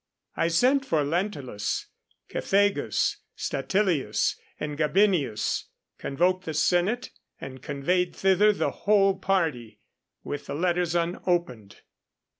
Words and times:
I 0.35 0.47
sent 0.47 0.83
for 0.83 1.03
Lentulus, 1.03 1.85
Cethegus, 2.27 3.17
Statilius, 3.35 4.35
and 4.59 4.75
Gabinius, 4.75 5.65
convoked 5.99 6.45
the 6.45 6.55
Senate, 6.55 7.11
and 7.39 7.61
conveyed 7.61 8.15
thither 8.15 8.51
the 8.51 8.71
whole 8.71 9.19
party, 9.19 9.79
with 10.23 10.47
the 10.47 10.55
letters 10.55 10.95
unopened. 10.95 11.81